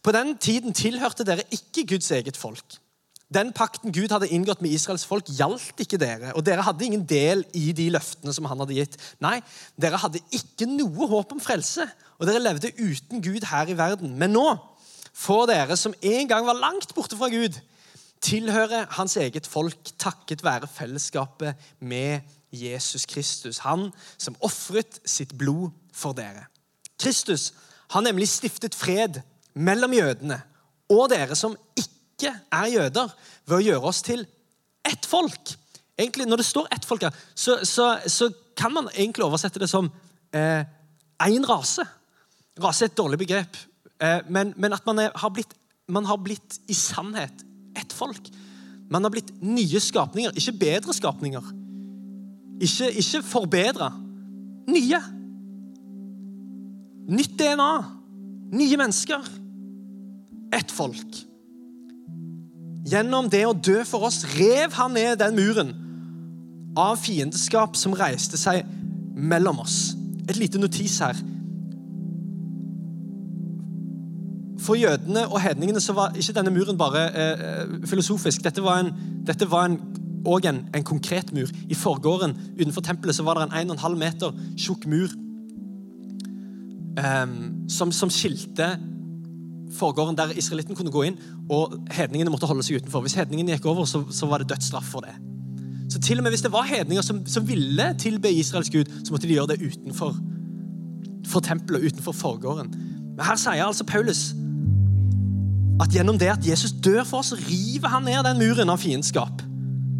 [0.00, 2.78] På den tiden tilhørte dere ikke Guds eget folk.
[3.34, 6.32] Den pakten Gud hadde inngått med Israels folk, gjaldt ikke dere.
[6.38, 8.98] Og dere hadde ingen del i de løftene som han hadde gitt.
[9.24, 9.38] Nei,
[9.80, 11.86] dere hadde ikke noe håp om frelse,
[12.20, 14.14] og dere levde uten Gud her i verden.
[14.20, 14.46] Men nå
[15.14, 17.58] får dere, som en gang var langt borte fra Gud,
[18.24, 23.58] tilhører hans eget folk takket være fellesskapet med Jesus Kristus.
[23.66, 26.46] Han som ofret sitt blod for dere.
[27.00, 27.52] Kristus
[27.92, 29.20] har nemlig stiftet fred
[29.54, 30.40] mellom jødene
[30.92, 33.12] og dere som ikke er jøder,
[33.48, 34.24] ved å gjøre oss til
[34.86, 35.54] ett folk.
[35.98, 39.68] Egentlig, Når det står ett folk her, så, så, så kan man egentlig oversette det
[39.70, 39.90] som
[40.34, 40.66] én
[41.18, 41.84] eh, rase.
[42.60, 43.56] Rase er et dårlig begrep,
[44.00, 45.54] eh, men, men, at man, er, har blitt,
[45.88, 47.44] man har blitt i sannhet
[47.76, 48.30] ett folk.
[48.90, 51.52] Man har blitt nye skapninger, ikke bedre skapninger.
[52.62, 53.90] Ikke, ikke forbedra.
[54.70, 55.00] Nye.
[57.10, 57.70] Nytt DNA.
[58.54, 59.24] Nye mennesker.
[60.54, 61.22] Ett folk.
[62.84, 65.72] Gjennom det å dø for oss rev han ned den muren
[66.78, 68.66] av fiendeskap som reiste seg
[69.14, 69.94] mellom oss.
[70.28, 71.16] Et lite notis her.
[74.64, 78.44] For jødene og hedningene så var ikke denne muren bare eh, eh filosofisk.
[78.44, 78.94] Dette var, en,
[79.66, 79.80] en,
[80.24, 81.48] også en, en, konkret mur.
[81.68, 85.12] I forgården utenfor tempelet så var det en 1,5 meter tjukk mur
[86.98, 87.26] eh,
[87.68, 88.78] som, som skilte
[89.74, 91.16] forgården der israelitten kunne gå inn,
[91.50, 93.00] og hedningene måtte holde seg utenfor.
[93.04, 95.14] Hvis hedningene gikk over, så, så, var det dødsstraff for det.
[95.92, 99.12] Så til og med hvis det var hedninger som, som ville tilbe Israels gud, så
[99.12, 100.16] måtte de gjøre det utenfor
[101.26, 102.72] for tempelet, utenfor forgården.
[103.16, 104.34] Men her sier altså Paulus
[105.82, 109.42] at gjennom det at Jesus dør for oss, river han ned den muren av fiendskap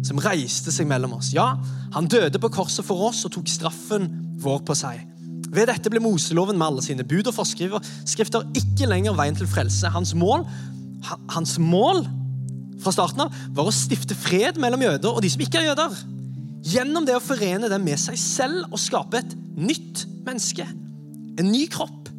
[0.05, 1.31] som reiste seg mellom oss.
[1.33, 1.55] Ja,
[1.95, 4.07] han døde på korset for oss og tok straffen
[4.41, 5.01] vår på seg.
[5.55, 9.89] Ved dette ble Moseloven med alle sine bud og forskrifter ikke lenger veien til frelse.
[9.93, 10.45] Hans mål,
[11.33, 12.03] hans mål
[12.83, 15.99] fra starten av var å stifte fred mellom jøder og de som ikke er jøder.
[16.65, 20.65] Gjennom det å forene dem med seg selv og skape et nytt menneske.
[21.39, 22.09] En ny kropp,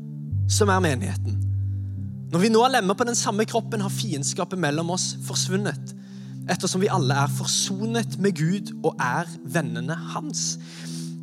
[0.51, 1.46] som er menigheten.
[2.33, 5.95] Når vi nå er lemmer på den samme kroppen, har fiendskapet mellom oss forsvunnet.
[6.51, 10.57] Ettersom vi alle er forsonet med Gud og er vennene hans.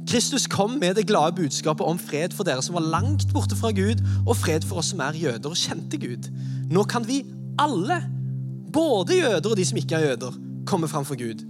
[0.08, 3.72] Kristus kom med det glade budskapet om fred for dere som var langt borte fra
[3.76, 6.28] Gud, og fred for oss som er jøder og kjente Gud.
[6.72, 7.24] Nå kan vi
[7.60, 8.02] alle,
[8.74, 10.36] både jøder og de som ikke er jøder,
[10.68, 11.44] komme fram for Gud,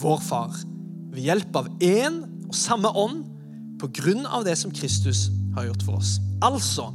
[0.00, 0.56] vår far,
[1.12, 3.24] ved hjelp av én og samme ånd,
[3.80, 6.18] på grunn av det som Kristus har gjort for oss.
[6.44, 6.90] Altså,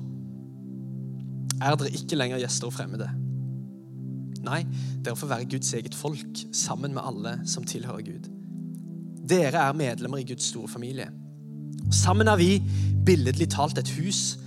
[1.62, 3.10] er dere ikke lenger gjester og fremmede.
[4.46, 4.62] Nei,
[5.06, 8.30] dere får være Guds eget folk sammen med alle som tilhører Gud.
[9.30, 11.08] Dere er medlemmer i Guds store familie.
[11.92, 12.62] Sammen er vi
[13.06, 14.38] billedlig talt et hus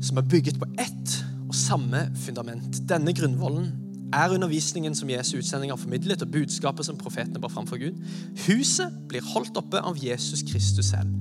[0.00, 1.16] som er bygget på ett
[1.48, 2.80] og samme fundament.
[2.88, 3.72] Denne grunnvollen
[4.16, 8.00] er undervisningen som Jesu utsending har formidlet, og budskapet som profetene bar framfor Gud.
[8.46, 11.19] Huset blir holdt oppe av Jesus Kristus selv.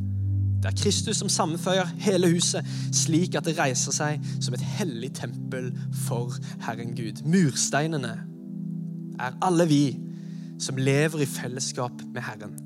[0.60, 5.14] Det er Kristus som sammenføyer hele huset, slik at det reiser seg som et hellig
[5.16, 5.72] tempel
[6.06, 7.24] for Herren Gud.
[7.24, 8.12] Mursteinene
[9.20, 9.84] er alle vi
[10.60, 12.58] som lever i fellesskap med Herren.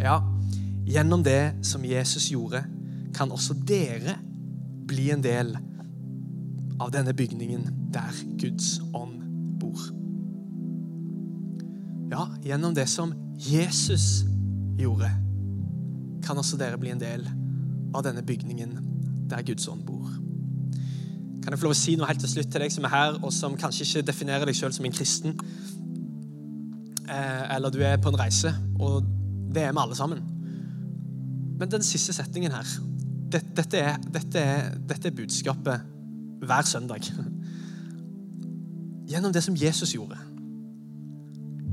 [0.00, 0.20] Ja,
[0.88, 2.64] gjennom det som Jesus gjorde,
[3.14, 4.16] kan også dere
[4.88, 5.56] bli en del
[6.80, 9.20] av denne bygningen der Guds ånd
[9.60, 9.80] bor.
[12.12, 14.24] Ja, gjennom det som Jesus
[14.78, 15.10] gjorde,
[16.26, 17.26] kan også dere bli en del
[17.94, 18.76] av denne bygningen
[19.30, 20.10] der Guds ånd bor.
[21.42, 23.18] Kan jeg få lov å si noe helt til slutt til deg som er her,
[23.22, 25.36] og som kanskje ikke definerer deg sjøl som en kristen?
[27.06, 28.50] Eh, eller du er på en reise,
[28.82, 29.06] og
[29.54, 30.24] det er vi alle sammen.
[31.56, 32.72] Men den siste setningen her,
[33.32, 35.86] dette, er, dette, er, dette er budskapet
[36.42, 37.06] hver søndag.
[39.10, 40.18] Gjennom det som Jesus gjorde.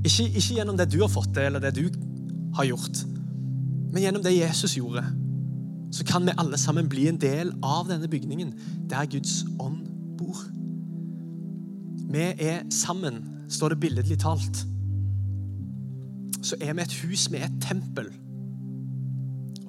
[0.03, 1.85] Ikke, ikke gjennom det du har fått til, eller det du
[2.57, 3.05] har gjort,
[3.93, 5.05] men gjennom det Jesus gjorde
[5.93, 8.53] så kan vi alle sammen bli en del av denne bygningen
[8.89, 9.83] der Guds ånd
[10.17, 10.39] bor.
[12.09, 14.63] Vi er sammen, står det billedlig talt.
[16.43, 18.09] Så er vi et hus, vi er et tempel.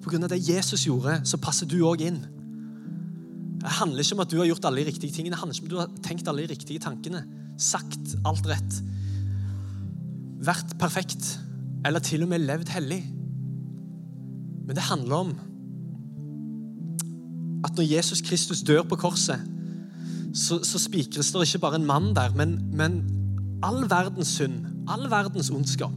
[0.01, 2.23] På grunn av det Jesus gjorde, så passer du òg inn.
[3.61, 5.69] Det handler ikke om at du har gjort alle de riktige tingene, det handler ikke
[5.69, 7.21] om at du har tenkt alle de riktige tankene,
[7.61, 8.81] sagt alt rett,
[10.45, 11.37] vært perfekt
[11.85, 13.03] eller til og med levd hellig.
[14.67, 15.35] Men det handler om
[17.65, 19.41] at når Jesus Kristus dør på korset,
[20.35, 23.05] så, så spikres det ikke bare en mann der, men, men
[23.63, 25.95] all verdens synd, all verdens ondskap.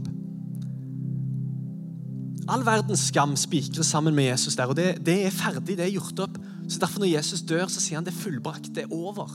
[2.48, 5.96] All verdens skam spikres sammen med Jesus der, og det, det, er ferdig, det er
[5.98, 6.38] gjort opp.
[6.70, 9.32] Så Derfor når Jesus dør, så sier han det er fullbrakt, det er over.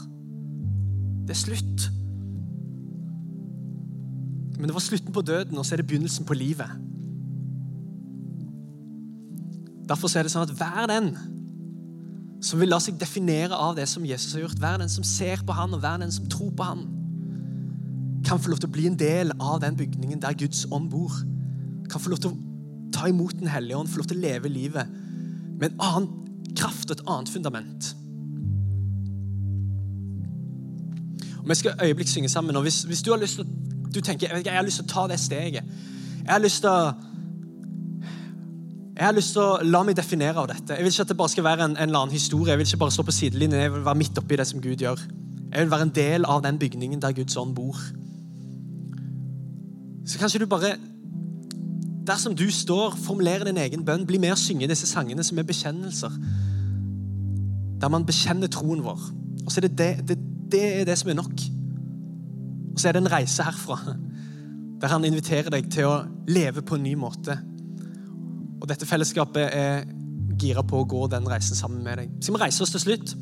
[1.27, 1.91] Det er slutt.
[4.59, 6.71] Men det var slutten på døden, og så er det begynnelsen på livet.
[9.89, 11.13] Derfor er det sånn at hver den
[12.43, 14.59] som vil la seg definere av det som Jesus har gjort.
[14.59, 16.83] Hver den som ser på han, og hver den som tror på han,
[18.27, 21.15] kan få lov til å bli en del av den bygningen der Guds ånd bor.
[21.91, 22.39] Kan få lov til å
[22.93, 24.91] ta imot Den hellige ånd, få lov til å leve livet
[25.59, 27.93] med en annen kraft og et annet fundament.
[31.43, 32.57] Og Vi skal øyeblikk synge sammen.
[32.57, 33.47] og Hvis, hvis du har lyst til
[33.95, 35.65] du tenker jeg, jeg har lyst til å ta det steget
[36.23, 36.93] Jeg har lyst til å
[39.03, 40.77] jeg har lyst til å la meg definere av dette.
[40.77, 42.53] Jeg vil ikke at det bare skal være en, en eller annen historie.
[42.53, 43.65] Jeg vil ikke bare stå på sidelinjen.
[43.65, 45.03] Jeg vil være midt oppi det som Gud gjør.
[45.49, 47.81] Jeg vil være en del av den bygningen der Guds ånd bor.
[50.07, 50.77] Så kanskje du bare
[52.07, 55.47] Dersom du står, formulerer din egen bønn, bli med og synge disse sangene som er
[55.47, 56.15] bekjennelser.
[57.83, 59.05] Der man bekjenner troen vår.
[59.45, 60.17] Og så er det det, det,
[60.51, 61.47] det er det som er nok.
[62.75, 63.79] Og så er det en reise herfra,
[64.83, 67.39] der han inviterer deg til å leve på en ny måte
[68.63, 69.87] og dette fellesskapet er
[70.39, 72.11] gira på å gå den reisen sammen med deg.
[72.23, 73.15] Skal vi reise oss til slutt?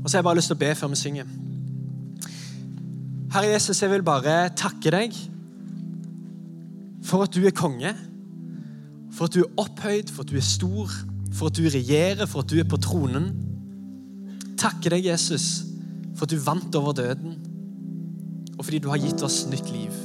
[0.00, 1.32] Og så har jeg bare lyst til å be før vi synger.
[3.34, 5.16] Herre Jesus, jeg vil bare takke deg
[7.04, 7.92] for at du er konge.
[9.12, 10.94] For at du er opphøyd, for at du er stor,
[11.36, 13.28] for at du regjerer, for at du er på tronen.
[14.58, 15.66] Takke deg, Jesus,
[16.16, 17.36] for at du vant over døden,
[18.56, 20.00] og fordi du har gitt oss nytt liv.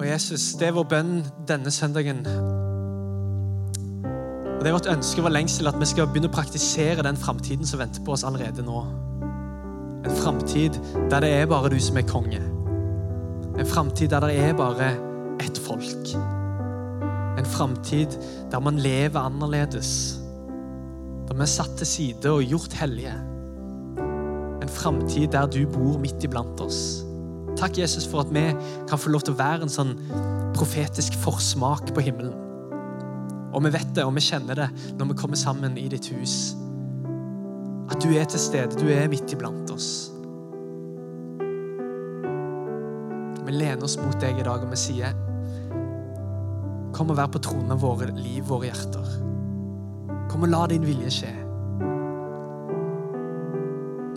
[0.00, 1.14] Og Jesus, det er vår bønn
[1.48, 2.24] denne søndagen
[4.60, 7.64] og Det er vårt ønske og lengsel at vi skal begynne å praktisere den framtiden
[7.64, 8.82] som venter på oss allerede nå.
[10.04, 10.74] En framtid
[11.08, 12.42] der det er bare du som er konge.
[13.56, 14.90] En framtid der det er bare
[15.40, 16.12] ett folk.
[17.40, 18.18] En framtid
[18.52, 20.20] der man lever annerledes.
[21.30, 23.16] Der vi er satt til side og gjort hellige.
[24.60, 27.00] En framtid der du bor midt iblant oss.
[27.56, 28.44] Takk, Jesus, for at vi
[28.92, 29.96] kan få lov til å være en sånn
[30.52, 32.49] profetisk forsmak på himmelen.
[33.50, 36.54] Og vi vet det, og vi kjenner det når vi kommer sammen i ditt hus.
[37.90, 38.78] At du er til stede.
[38.78, 40.10] Du er midt iblant oss.
[43.46, 45.16] Vi lener oss mot deg i dag, og vi sier
[46.94, 49.14] Kom og vær på tronen av våre liv, våre hjerter.
[50.30, 51.30] Kom og la din vilje skje.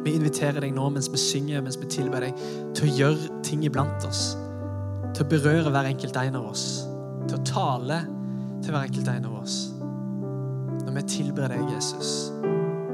[0.04, 2.42] Vi inviterer deg nå mens vi synger, mens vi tilber deg,
[2.76, 4.34] til å gjøre ting iblant oss.
[5.16, 6.66] Til å berøre hver enkelt en av oss.
[7.30, 8.02] Til å tale
[8.64, 9.58] til hver enkelt en av oss.
[10.86, 12.32] Når vi tilber deg, Jesus,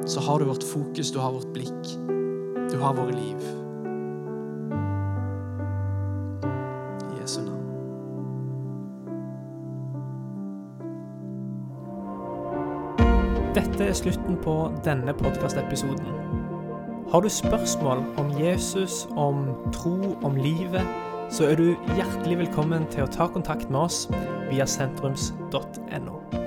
[0.09, 1.91] så har du vårt fokus, du har vårt blikk,
[2.72, 3.43] du har våre liv.
[7.20, 7.67] Jesu navn.
[13.53, 14.55] Dette er slutten på
[14.86, 16.17] denne podkastepisoden.
[17.11, 20.86] Har du spørsmål om Jesus, om tro, om livet,
[21.30, 24.07] så er du hjertelig velkommen til å ta kontakt med oss
[24.49, 26.38] via sentrums.no.